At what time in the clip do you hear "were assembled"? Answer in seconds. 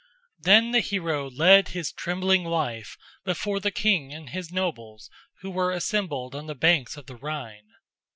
5.51-6.33